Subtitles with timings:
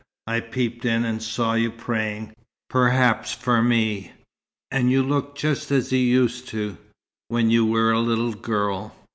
[0.25, 2.33] "I peeped in and saw you praying
[2.71, 4.13] perhaps for me
[4.71, 6.51] and you looked just as you used,
[7.27, 8.95] when you were a little girl.